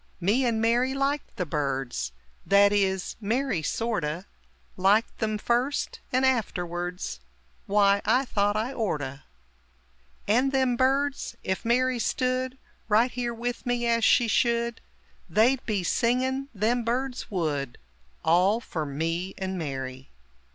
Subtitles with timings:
[0.19, 2.11] Me and Mary liked the birds
[2.43, 4.23] That is, Mary sorto'
[4.75, 7.19] Liked them first, and afterwerds
[7.69, 9.19] W'y I thought I orto.
[10.27, 12.57] And them birds ef Mary stood
[12.89, 14.81] Right here with me as she should
[15.29, 17.77] They'd be singin', them birds would
[18.25, 20.09] All fer me and Mary!